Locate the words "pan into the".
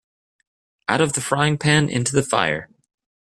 1.59-2.23